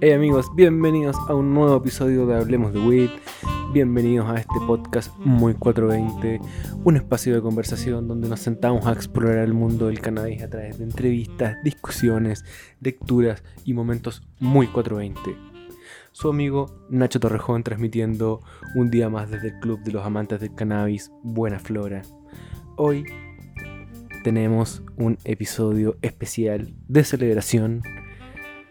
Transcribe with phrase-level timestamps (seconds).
[0.00, 3.10] Hey amigos, bienvenidos a un nuevo episodio de Hablemos de Weed.
[3.72, 6.40] Bienvenidos a este podcast Muy 420,
[6.84, 10.78] un espacio de conversación donde nos sentamos a explorar el mundo del cannabis a través
[10.78, 12.44] de entrevistas, discusiones,
[12.80, 15.36] lecturas y momentos muy 420.
[16.12, 18.40] Su amigo Nacho Torrejón transmitiendo
[18.74, 22.02] un día más desde el Club de los Amantes del Cannabis Buena Flora.
[22.76, 23.04] Hoy
[24.22, 27.82] tenemos un episodio especial de celebración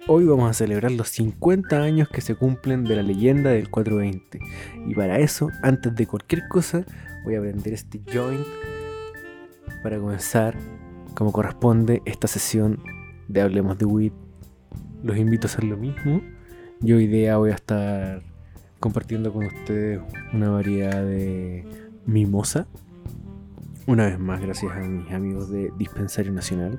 [0.05, 4.37] Hoy vamos a celebrar los 50 años que se cumplen de la leyenda del 420.
[4.85, 6.83] Y para eso, antes de cualquier cosa,
[7.23, 8.45] voy a prender este joint
[9.81, 10.57] para comenzar,
[11.15, 12.83] como corresponde, esta sesión
[13.29, 14.11] de Hablemos de Weed.
[15.03, 16.21] Los invito a hacer lo mismo.
[16.81, 18.21] Yo hoy día voy a estar
[18.81, 20.01] compartiendo con ustedes
[20.33, 21.65] una variedad de
[22.05, 22.67] mimosa.
[23.87, 26.77] Una vez más, gracias a mis amigos de Dispensario Nacional.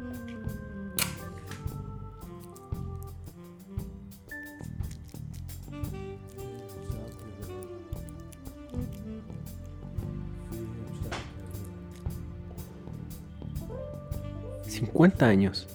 [14.75, 15.69] 50 años.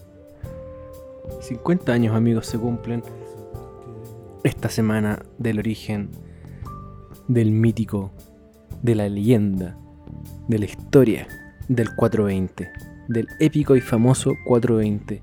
[1.42, 3.02] 50 años amigos se cumplen
[4.44, 6.10] esta semana del origen
[7.28, 8.12] del mítico,
[8.82, 9.78] de la leyenda,
[10.48, 11.28] de la historia
[11.68, 12.72] del 420,
[13.08, 15.22] del épico y famoso 420,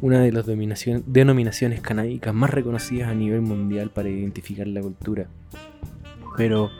[0.00, 5.26] una de las denominaciones canábicas más reconocidas a nivel mundial para identificar la cultura.
[6.36, 6.70] Pero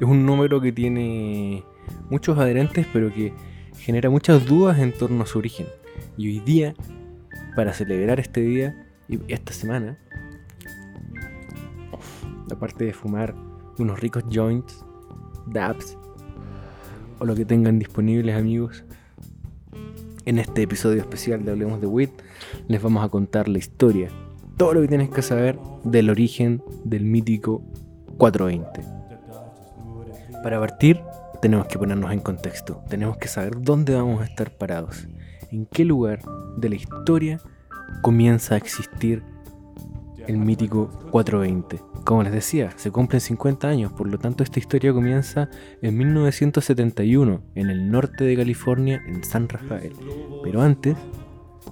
[0.00, 1.62] es un número que tiene
[2.10, 3.32] muchos adherentes, pero que
[3.88, 5.66] genera muchas dudas en torno a su origen.
[6.18, 6.74] Y hoy día,
[7.56, 9.96] para celebrar este día y esta semana,
[12.52, 13.34] aparte de fumar
[13.78, 14.84] unos ricos joints,
[15.46, 15.96] dabs
[17.18, 18.84] o lo que tengan disponibles amigos,
[20.26, 22.10] en este episodio especial de Hablemos de WIT
[22.66, 24.10] les vamos a contar la historia,
[24.58, 27.62] todo lo que tienes que saber del origen del mítico
[28.18, 28.82] 420.
[30.42, 31.00] Para partir,
[31.40, 35.06] tenemos que ponernos en contexto, tenemos que saber dónde vamos a estar parados
[35.50, 36.20] en qué lugar
[36.56, 37.40] de la historia
[38.02, 39.22] comienza a existir
[40.26, 41.80] el mítico 420.
[42.04, 45.48] Como les decía, se cumplen 50 años, por lo tanto esta historia comienza
[45.82, 49.92] en 1971, en el norte de California, en San Rafael.
[50.42, 50.96] Pero antes,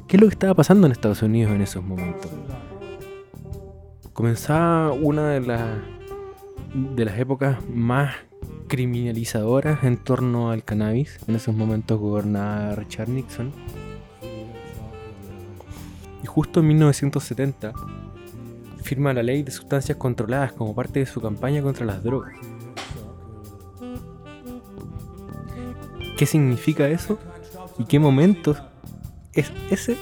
[0.08, 2.30] ¿qué es lo que estaba pasando en Estados Unidos en esos momentos?
[4.12, 5.78] Comenzaba una de las,
[6.94, 8.14] de las épocas más
[8.66, 11.18] criminalizadoras en torno al cannabis.
[11.26, 13.52] En esos momentos gobernaba Richard Nixon.
[16.22, 17.72] Y justo en 1970
[18.82, 22.36] firma la ley de sustancias controladas como parte de su campaña contra las drogas.
[26.16, 27.18] ¿Qué significa eso?
[27.78, 28.56] ¿Y qué momento
[29.34, 29.96] es ese?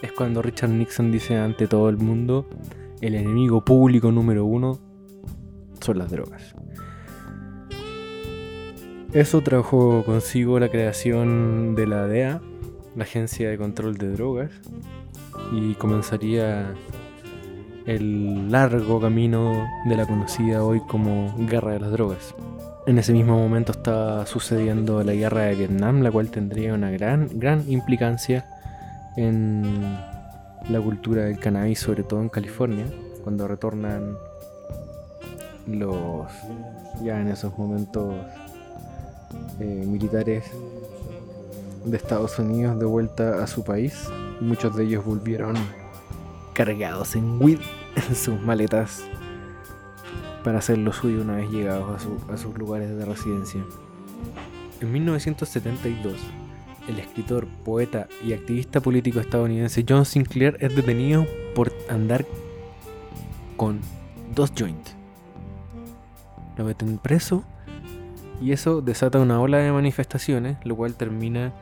[0.00, 2.48] Es cuando Richard Nixon dice ante todo el mundo,
[3.00, 4.80] el enemigo público número uno
[5.80, 6.54] son las drogas.
[9.12, 12.40] Eso trajo consigo la creación de la DEA,
[12.96, 14.50] la Agencia de Control de Drogas,
[15.52, 16.72] y comenzaría
[17.84, 22.34] el largo camino de la conocida hoy como Guerra de las Drogas.
[22.86, 27.28] En ese mismo momento estaba sucediendo la guerra de Vietnam, la cual tendría una gran,
[27.34, 28.46] gran implicancia
[29.18, 29.94] en
[30.70, 32.86] la cultura del cannabis, sobre todo en California,
[33.22, 34.16] cuando retornan
[35.66, 36.32] los
[37.04, 38.14] ya en esos momentos
[39.60, 40.44] eh, militares
[41.84, 44.08] de Estados Unidos de vuelta a su país.
[44.40, 45.56] Muchos de ellos volvieron
[46.52, 47.60] cargados en weed
[48.08, 49.02] en sus maletas
[50.44, 53.62] para hacer lo suyo una vez llegados a, a sus lugares de residencia.
[54.80, 56.16] En 1972,
[56.88, 62.26] el escritor, poeta y activista político estadounidense John Sinclair es detenido por andar
[63.56, 63.80] con
[64.34, 64.96] dos joints.
[66.56, 67.44] Lo meten preso
[68.42, 71.52] y eso desata una ola de manifestaciones, lo cual termina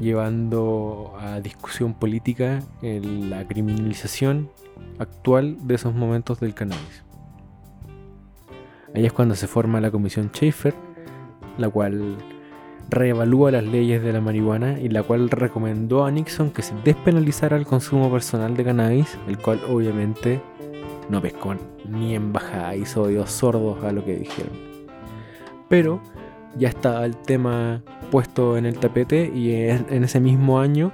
[0.00, 4.50] llevando a discusión política en la criminalización
[4.98, 7.04] actual de esos momentos del cannabis.
[8.94, 10.74] Ahí es cuando se forma la comisión Schaeffer,
[11.58, 12.16] la cual
[12.90, 17.56] reevalúa las leyes de la marihuana y la cual recomendó a Nixon que se despenalizara
[17.56, 20.40] el consumo personal de cannabis, el cual obviamente
[21.08, 21.54] no pescó
[21.88, 24.77] ni en bajada, hizo oídos sordos a lo que dijeron
[25.68, 26.00] pero
[26.56, 30.92] ya está el tema puesto en el tapete y en ese mismo año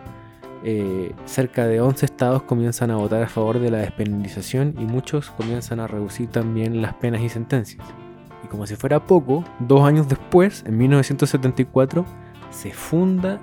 [0.67, 5.31] eh, cerca de 11 estados comienzan a votar a favor de la despenalización y muchos
[5.31, 7.87] comienzan a reducir también las penas y sentencias.
[8.43, 12.07] Y como si fuera poco, dos años después, en 1974,
[12.51, 13.41] se funda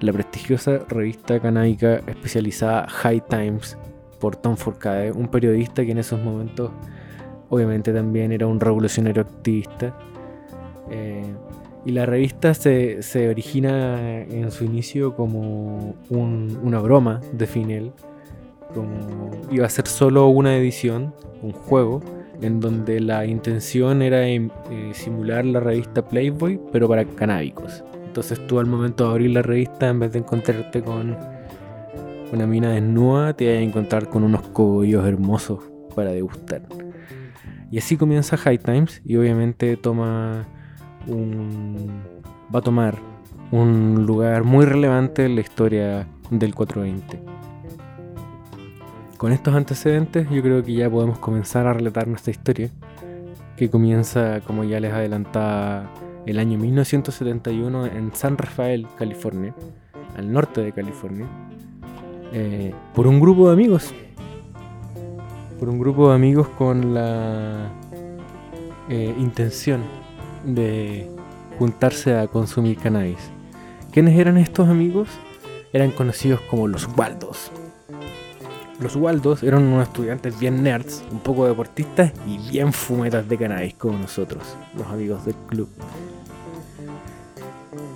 [0.00, 3.76] la prestigiosa revista canábica especializada High Times,
[4.18, 6.70] por Tom Fourcade, un periodista que en esos momentos
[7.50, 9.94] obviamente también era un revolucionario activista.
[10.90, 11.34] Eh,
[11.84, 17.92] y la revista se, origina en su inicio como una broma de Finel,
[19.50, 22.02] iba a ser solo una edición, un juego,
[22.42, 24.48] en donde la intención era eh,
[24.92, 27.82] simular la revista Playboy, pero para canábicos.
[28.06, 31.16] Entonces tú al momento de abrir la revista, en vez de encontrarte con
[32.32, 35.60] una mina desnuda, te vas a encontrar con unos cogollos hermosos
[35.94, 36.62] para degustar.
[37.70, 40.46] Y así comienza High Times y obviamente toma
[41.14, 42.98] va a tomar
[43.50, 47.20] un lugar muy relevante en la historia del 420.
[49.16, 52.70] Con estos antecedentes yo creo que ya podemos comenzar a relatar nuestra historia,
[53.56, 55.90] que comienza, como ya les adelantaba,
[56.26, 59.54] el año 1971 en San Rafael, California,
[60.16, 61.26] al norte de California,
[62.32, 63.92] eh, por un grupo de amigos.
[65.58, 67.72] Por un grupo de amigos con la
[68.88, 69.80] eh, intención
[70.44, 71.08] de
[71.58, 73.18] juntarse a consumir cannabis.
[73.92, 75.08] ¿Quiénes eran estos amigos?
[75.72, 77.50] Eran conocidos como los Waldos.
[78.80, 83.74] Los Waldos eran unos estudiantes bien nerds, un poco deportistas y bien fumetas de cannabis
[83.74, 84.44] como nosotros,
[84.76, 85.68] los amigos del club.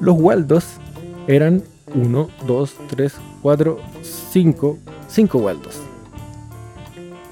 [0.00, 0.78] Los Waldos
[1.28, 1.62] eran
[1.94, 4.78] 1, 2, 3, 4, 5,
[5.08, 5.80] 5 Waldos.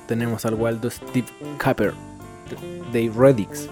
[0.06, 1.26] Tenemos al Waldo Steve
[1.58, 1.92] Capper,
[2.92, 3.68] Dave Reddix,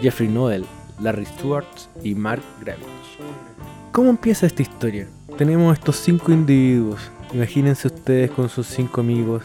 [0.00, 0.64] Jeffrey Noel,
[1.00, 1.66] Larry Stewart
[2.02, 2.86] y Mark Gravich.
[3.92, 5.08] ¿Cómo empieza esta historia?
[5.36, 7.00] Tenemos estos cinco individuos.
[7.32, 9.42] Imagínense ustedes con sus cinco amigos,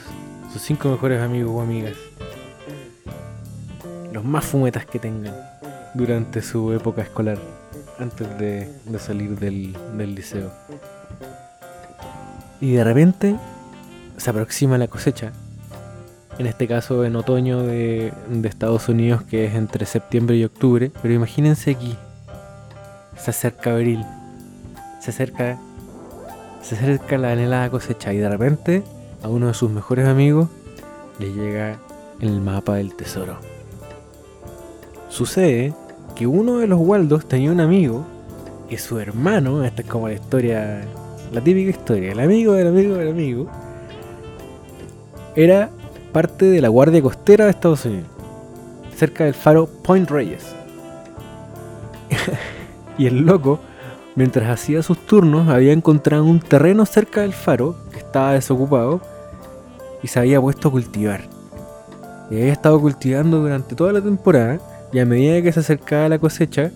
[0.51, 1.95] sus cinco mejores amigos o amigas.
[4.11, 5.35] Los más fumetas que tengan
[5.93, 7.39] durante su época escolar,
[7.99, 8.69] antes de,
[8.99, 9.73] salir del,
[10.15, 10.51] liceo.
[12.59, 13.35] Y de repente
[14.17, 15.31] se aproxima la cosecha
[16.37, 18.11] en este caso en otoño de,
[18.43, 20.91] Estados Unidos, que es entre septiembre y octubre.
[21.01, 21.95] Pero imagínense aquí,
[23.17, 24.03] se acerca abril,
[24.99, 25.57] se acerca,
[26.61, 28.83] se acerca la anhelada cosecha y de repente
[29.23, 30.49] a uno de sus mejores amigos
[31.19, 31.77] le llega
[32.19, 33.37] el mapa del tesoro.
[35.09, 35.73] Sucede
[36.15, 38.05] que uno de los Waldos tenía un amigo
[38.69, 40.81] y su hermano, esta es como la historia,
[41.31, 43.47] la típica historia, el amigo del amigo del amigo,
[45.35, 45.69] era
[46.15, 48.07] parte de la Guardia Costera de Estados Unidos,
[48.95, 50.55] cerca del faro Point Reyes.
[52.97, 53.59] y el loco,
[54.15, 59.01] mientras hacía sus turnos, había encontrado un terreno cerca del faro que estaba desocupado
[60.03, 61.25] y se había puesto a cultivar.
[62.31, 64.59] Y había estado cultivando durante toda la temporada
[64.93, 66.71] y a medida que se acercaba la cosecha,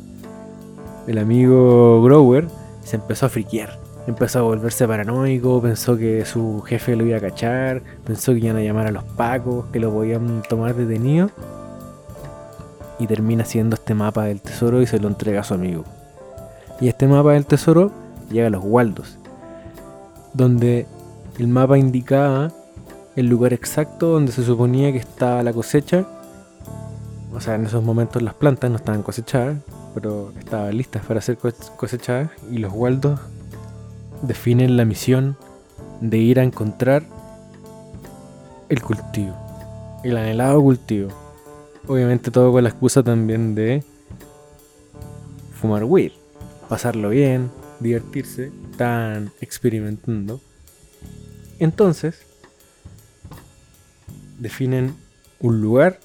[1.08, 2.50] el amigo Grower
[2.84, 7.22] se empezó a friquear empezó a volverse paranoico, pensó que su jefe lo iba a
[7.22, 11.30] cachar, pensó que iban a llamar a los pacos, que lo podían tomar detenido.
[12.98, 15.86] Y termina haciendo este mapa del tesoro y se lo entrega a su amigo.
[16.82, 17.92] Y este mapa del tesoro
[18.30, 19.18] llega a los Waldos,
[20.34, 20.86] donde
[21.38, 22.52] el mapa indicaba
[23.16, 26.06] el lugar exacto donde se suponía que estaba la cosecha.
[27.34, 29.58] O sea, en esos momentos las plantas no estaban cosechadas,
[29.94, 33.20] pero estaban listas para ser cosechadas y los Waldos
[34.22, 35.38] definen la misión
[36.02, 37.04] de ir a encontrar
[38.70, 39.36] el cultivo,
[40.04, 41.10] el anhelado cultivo.
[41.88, 43.84] Obviamente todo con la excusa también de
[45.60, 46.12] fumar weed,
[46.68, 50.40] pasarlo bien, divertirse, están experimentando.
[51.60, 52.22] Entonces,
[54.38, 54.96] definen
[55.40, 56.00] un lugar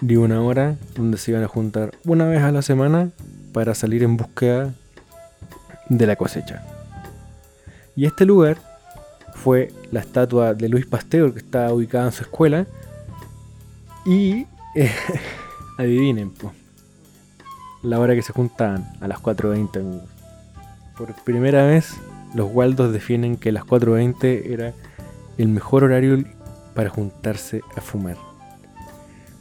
[0.00, 3.10] de una hora donde se iban a juntar una vez a la semana
[3.52, 4.74] para salir en búsqueda
[5.88, 6.69] de la cosecha.
[7.96, 8.58] Y este lugar
[9.34, 12.66] fue la estatua de Luis Pasteur que está ubicada en su escuela.
[14.06, 14.46] Y
[15.78, 16.32] adivinen,
[17.82, 20.00] la hora que se juntaban, a las 4.20
[20.96, 21.94] Por primera vez,
[22.34, 24.74] los Waldos definen que las 4.20 era
[25.38, 26.22] el mejor horario
[26.74, 28.16] para juntarse a fumar.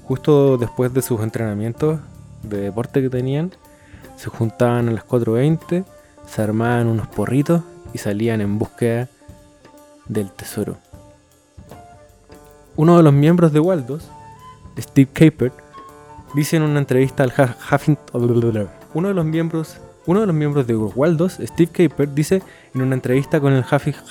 [0.03, 2.00] Justo después de sus entrenamientos
[2.44, 3.51] de deporte que tenían,
[4.15, 5.86] se juntaban a las 4.20,
[6.25, 7.62] se armaban unos porritos
[7.93, 9.10] y salían en búsqueda
[10.08, 10.77] del tesoro.
[12.75, 14.10] Uno de los miembros de Waldos,
[14.77, 15.53] Steve Capert,
[16.34, 20.75] dice en una entrevista al Huffington uno de los miembros uno de los miembros de
[20.75, 22.41] Waldos, Steve Capert, dice
[22.74, 24.05] en una entrevista con el Huffington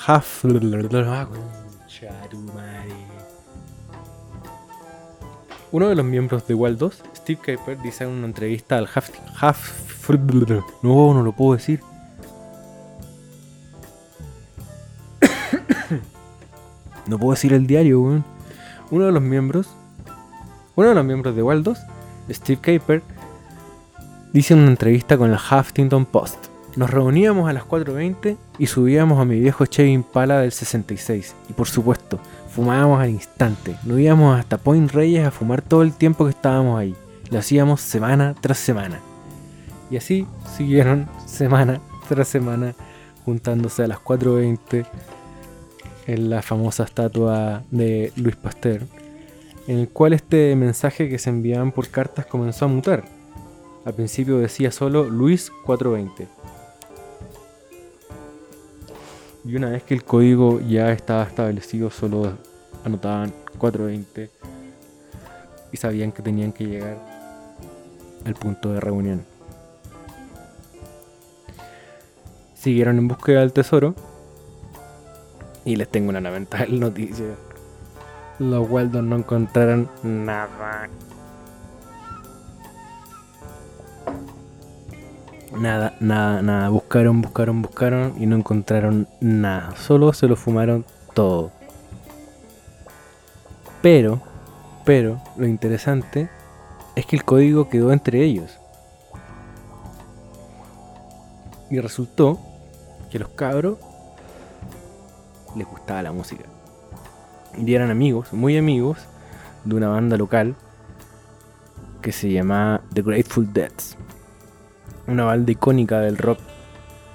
[5.71, 11.13] uno de los miembros de Waldos, Steve Capert, dice en una entrevista al Huffington no,
[11.13, 11.81] no lo puedo decir
[17.09, 18.23] No puedo decir el diario, weón.
[18.91, 19.67] Uno de los miembros,
[20.75, 21.79] uno de los miembros de Waldos,
[22.29, 23.01] Steve Caper,
[24.31, 26.37] dice en una entrevista con la Huffington Post.
[26.75, 31.35] Nos reuníamos a las 4.20 y subíamos a mi viejo Chevy Impala del 66.
[31.49, 32.19] Y por supuesto,
[32.51, 33.75] fumábamos al instante.
[33.85, 36.95] Nos íbamos hasta Point Reyes a fumar todo el tiempo que estábamos ahí.
[37.31, 38.99] Lo hacíamos semana tras semana.
[39.89, 42.75] Y así siguieron semana tras semana
[43.25, 44.85] juntándose a las 4.20
[46.09, 48.81] en la famosa estatua de Luis Pasteur,
[49.67, 53.03] en el cual este mensaje que se enviaban por cartas comenzó a mutar.
[53.85, 56.27] Al principio decía solo Luis 420.
[59.45, 62.33] Y una vez que el código ya estaba establecido, solo
[62.83, 64.31] anotaban 420
[65.71, 66.97] y sabían que tenían que llegar
[68.25, 69.23] al punto de reunión.
[72.55, 74.08] Siguieron en búsqueda del tesoro
[75.69, 77.35] y les tengo una lamentable noticia.
[78.39, 80.89] Los Weldon no encontraron nada.
[85.55, 86.69] Nada, nada, nada.
[86.69, 89.75] Buscaron, buscaron, buscaron y no encontraron nada.
[89.75, 91.51] Solo se lo fumaron todo.
[93.83, 94.21] Pero,
[94.85, 96.29] pero, lo interesante
[96.95, 98.57] es que el código quedó entre ellos.
[101.69, 102.39] Y resultó
[103.11, 103.77] que los cabros
[105.55, 106.45] les gustaba la música.
[107.57, 108.97] Y eran amigos, muy amigos,
[109.65, 110.55] de una banda local
[112.01, 113.71] que se llama The Grateful Dead.
[115.07, 116.39] Una banda icónica del rock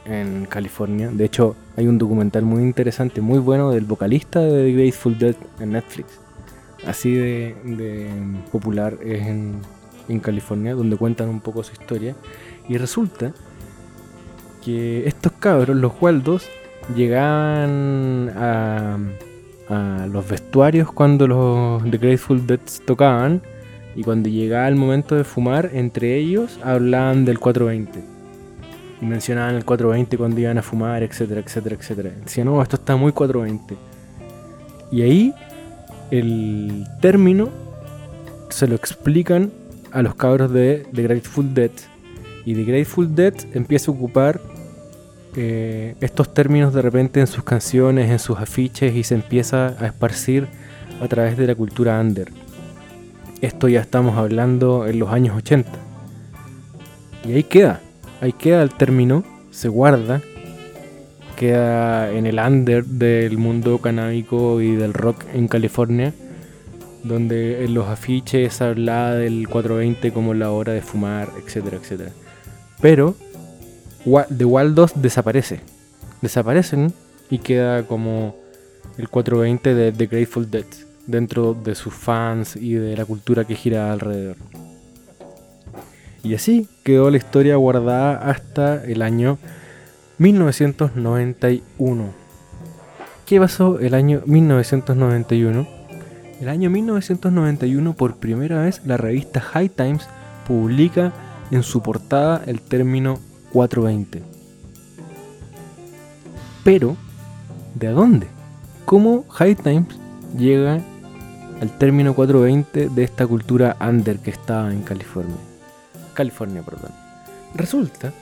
[0.04, 1.10] en California.
[1.10, 5.36] De hecho, hay un documental muy interesante, muy bueno del vocalista de The Grateful Dead
[5.60, 6.20] en Netflix.
[6.86, 7.54] Así de,
[8.52, 9.60] popular es en,
[10.08, 12.14] en California, donde cuentan un poco su historia.
[12.68, 13.32] Y resulta
[14.62, 16.48] que estos cabros, los Waldos,
[16.94, 18.98] llegaban a,
[20.12, 23.42] los vestuarios cuando los The Grateful Dead tocaban
[23.96, 28.00] y cuando llegaba el momento de fumar, entre ellos hablaban del 420.
[29.00, 32.10] Y mencionaban el 420 cuando iban a fumar, etcétera, etcétera, etcétera.
[32.24, 33.76] Decían, no, esto está muy 420.
[34.92, 35.34] Y ahí
[36.10, 37.48] el término
[38.50, 39.50] se lo explican
[39.90, 41.70] a los cabros de The Grateful Dead.
[42.44, 44.40] Y The Grateful Dead empieza a ocupar
[45.36, 49.86] eh, estos términos de repente en sus canciones, en sus afiches y se empieza a
[49.86, 50.46] esparcir
[51.00, 52.30] a través de la cultura under.
[53.40, 55.70] Esto ya estamos hablando en los años 80.
[57.26, 57.80] Y ahí queda,
[58.20, 60.20] ahí queda el término, se guarda,
[61.36, 66.14] queda en el under del mundo canábico y del rock en California,
[67.02, 72.12] donde en los afiches hablaba del 420 como la hora de fumar, etcétera, etcétera.
[72.80, 73.16] Pero
[74.04, 75.60] The Waldos desaparece.
[76.20, 76.92] Desaparecen
[77.30, 78.36] y queda como
[78.98, 80.66] el 420 de The Grateful Dead
[81.06, 84.36] dentro de sus fans y de la cultura que gira alrededor.
[86.22, 89.38] Y así quedó la historia guardada hasta el año
[90.18, 92.12] 1991.
[93.26, 95.66] ¿Qué pasó el año 1991?
[96.40, 100.08] El año 1991 por primera vez la revista High Times
[100.46, 101.12] publica
[101.50, 103.18] en su portada el término
[103.54, 104.20] 420.
[106.64, 106.96] Pero,
[107.76, 108.26] ¿de dónde?
[108.84, 109.96] ¿Cómo High Times
[110.36, 110.80] llega
[111.60, 115.36] al término 420 de esta cultura under que estaba en California?
[116.14, 116.90] California, perdón.
[117.54, 118.12] Resulta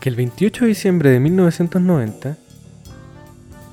[0.00, 2.36] que el 28 de diciembre de 1990,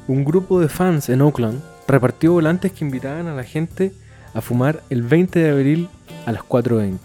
[0.08, 3.94] un grupo de fans en Oakland repartió volantes que invitaban a la gente
[4.34, 5.90] a fumar el 20 de abril
[6.26, 6.98] a las 4.20.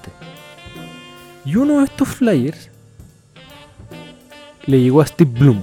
[1.45, 2.72] Y uno de estos flyers
[4.67, 5.61] le llegó a Steve Bloom,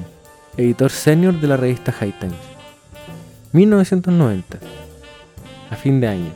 [0.58, 2.36] editor senior de la revista High Times.
[3.54, 4.60] 1990,
[5.70, 6.32] a fin de año.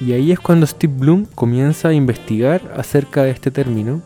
[0.00, 4.02] Y ahí es cuando Steve Bloom comienza a investigar acerca de este término.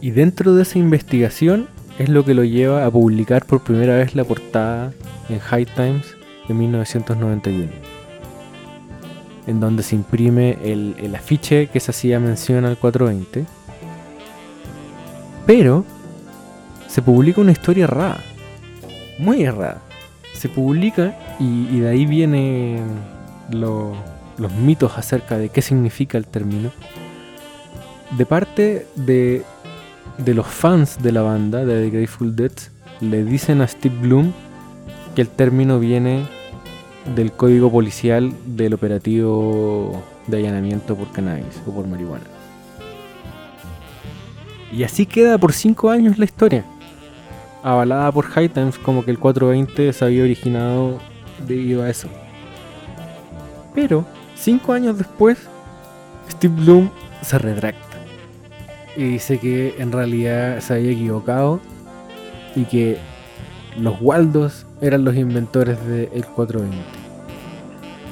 [0.00, 4.14] Y dentro de esa investigación es lo que lo lleva a publicar por primera vez
[4.14, 4.92] la portada
[5.28, 6.16] en High Times
[6.48, 7.91] de 1991
[9.46, 13.44] en donde se imprime el, afiche que se hacía mención al 420.
[15.46, 15.84] Pero
[16.86, 18.20] se publica una historia errada,
[19.18, 19.82] muy errada.
[20.34, 22.84] Se publica y, de ahí vienen
[23.50, 26.70] los mitos acerca de qué significa el término.
[28.16, 29.42] De parte de,
[30.18, 32.52] de los fans de la banda, de The Grateful Dead,
[33.00, 34.32] le dicen a Steve Bloom
[35.14, 36.26] que el término viene
[37.14, 42.24] del código policial del operativo de allanamiento por cannabis o por marihuana.
[44.72, 46.64] Y así queda por cinco años la historia.
[47.62, 50.98] avalada por High Times como que el 420 se había originado
[51.46, 52.08] debido a eso.
[53.74, 54.04] Pero,
[54.34, 55.38] cinco años después,
[56.30, 56.90] Steve Bloom
[57.22, 57.98] se retracta
[58.96, 61.60] y dice que en realidad se había equivocado
[62.54, 62.98] y que
[63.76, 66.76] los Waldos eran los inventores del 420.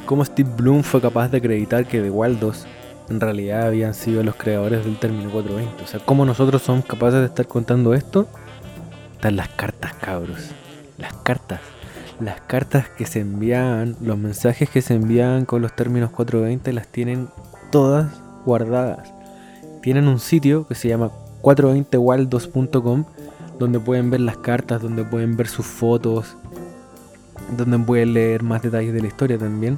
[0.06, 2.66] ¿Cómo Steve Bloom fue capaz de acreditar que The Waldos
[3.08, 5.84] en realidad habían sido los creadores del término 420?
[5.84, 8.26] O sea, ¿cómo nosotros somos capaces de estar contando esto?
[9.12, 10.50] Están las cartas, cabros.
[10.98, 11.60] Las cartas.
[12.20, 16.88] Las cartas que se enviaban, los mensajes que se enviaban con los términos 420 las
[16.88, 17.28] tienen
[17.70, 18.10] todas
[18.44, 19.12] guardadas.
[19.82, 21.10] Tienen un sitio que se llama
[21.42, 23.04] 420waldos.com
[23.60, 26.34] donde pueden ver las cartas, donde pueden ver sus fotos,
[27.56, 29.76] donde pueden leer más detalles de la historia también.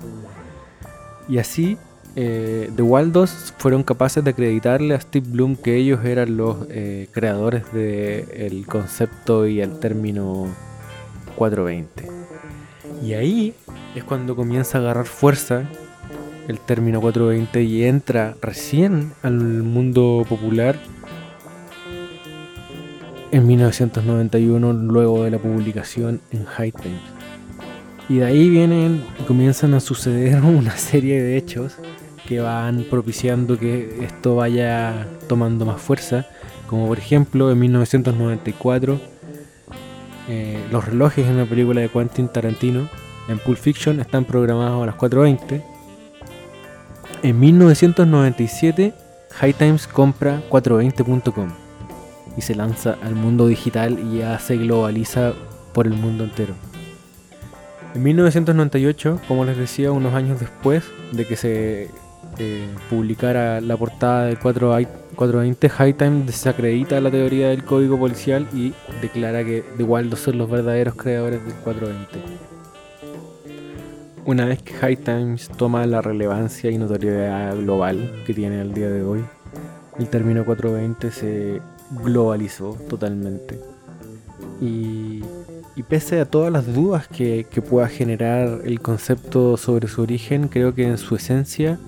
[1.28, 1.76] Y así,
[2.14, 7.08] eh, The Waldos fueron capaces de acreditarle a Steve Bloom que ellos eran los eh,
[7.10, 10.46] creadores del concepto y el término
[11.34, 12.08] 420.
[13.02, 13.54] Y ahí
[13.96, 15.64] es cuando comienza a agarrar fuerza
[16.46, 20.76] el término 420 y entra recién al mundo popular
[23.32, 27.00] en 1991 luego de la publicación en High Times.
[28.08, 31.76] Y de ahí vienen y comienzan a suceder una serie de hechos
[32.28, 36.26] que van propiciando que esto vaya tomando más fuerza,
[36.68, 39.00] como por ejemplo en 1994
[40.28, 42.88] eh, los relojes en la película de Quentin Tarantino
[43.28, 45.62] en Pulp Fiction están programados a las 4.20.
[47.22, 48.94] En 1997
[49.32, 51.61] High Times compra 420.com
[52.36, 55.32] y se lanza al mundo digital y ya se globaliza
[55.72, 56.54] por el mundo entero.
[57.94, 61.90] En 1998, como les decía, unos años después de que se
[62.38, 68.72] eh, publicara la portada del 420, High Time desacredita la teoría del código policial y
[69.02, 72.52] declara que The Waldo son los verdaderos creadores del 420.
[74.24, 78.88] Una vez que High Times toma la relevancia y notoriedad global que tiene al día
[78.88, 79.22] de hoy,
[79.98, 81.60] el término 420 se
[82.02, 83.58] globalizó totalmente.
[84.60, 85.22] Y,
[85.88, 90.86] pese a todas las dudas que, pueda generar el concepto sobre su origen, creo que
[90.86, 91.78] en su esencia,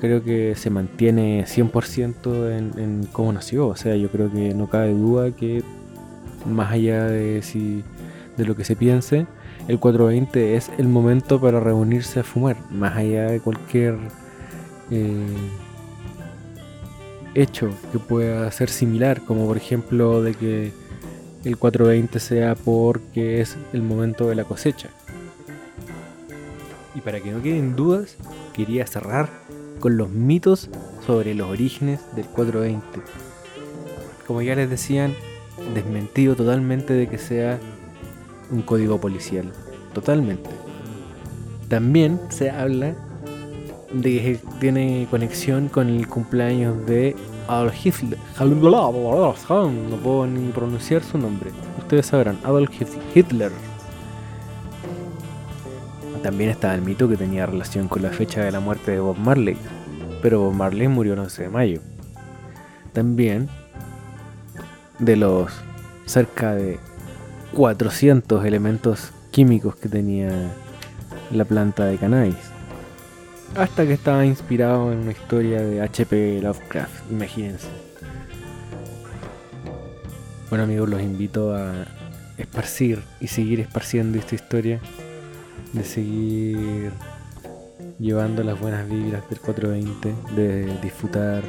[0.00, 3.66] creo que se mantiene 100% en, en cómo nació.
[3.68, 5.62] O sea, yo creo que no cabe duda que
[6.46, 7.82] más allá de, si,
[8.36, 9.26] de lo que se piense,
[9.68, 13.96] el 420 es el momento para reunirse a fumar, más allá de cualquier...
[14.90, 15.26] Eh,
[17.36, 20.72] hecho que pueda ser similar, como por ejemplo de que
[21.44, 24.88] el 420 sea porque es el momento de la cosecha.
[26.94, 28.16] Y para que no queden dudas,
[28.54, 29.28] quería cerrar
[29.80, 30.70] con los mitos
[31.06, 33.00] sobre los orígenes del 420.
[34.26, 35.14] Como ya les decían,
[35.74, 37.60] desmentido totalmente de que sea
[38.50, 39.52] un código policial.
[39.92, 40.50] Totalmente.
[41.68, 42.94] También se habla
[44.02, 47.16] de que tiene conexión con el cumpleaños de
[47.48, 48.18] Adolf Hitler.
[49.90, 51.50] No puedo ni pronunciar su nombre.
[51.78, 52.70] Ustedes sabrán, Adolf
[53.14, 53.52] Hitler.
[56.22, 59.16] También estaba el mito que tenía relación con la fecha de la muerte de Bob
[59.16, 59.56] Marley,
[60.22, 61.80] pero Bob Marley murió el 11 de mayo.
[62.92, 63.48] También
[64.98, 65.52] de los
[66.06, 66.78] cerca de
[67.52, 70.30] 400 elementos químicos que tenía
[71.30, 72.45] la planta de cannabis.
[73.54, 76.40] Hasta que estaba inspirado en una historia de H.P.
[76.42, 77.68] Lovecraft, imagínense.
[80.50, 81.86] Bueno amigos, los invito a
[82.36, 84.80] esparcir y seguir esparciendo esta historia,
[85.72, 86.92] de seguir
[87.98, 91.42] llevando las buenas vibras del 420, de disfrutar,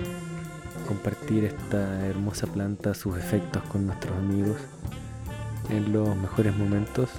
[0.88, 4.58] compartir esta hermosa planta, sus efectos con nuestros amigos
[5.70, 7.10] en los mejores momentos.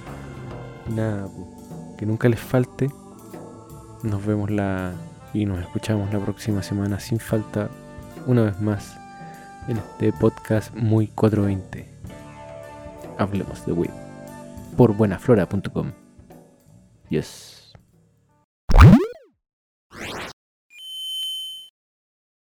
[0.89, 1.27] Nada,
[1.97, 2.89] que nunca les falte
[4.03, 4.93] nos vemos la
[5.33, 7.69] y nos escuchamos la próxima semana sin falta
[8.25, 8.97] una vez más
[9.67, 11.87] en este podcast muy 420.
[13.17, 13.91] Hablemos de weed
[14.75, 15.91] por buenaflora.com.
[17.09, 17.58] Yes.